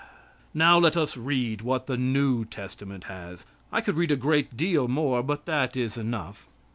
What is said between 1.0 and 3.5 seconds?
read what the New Testament has.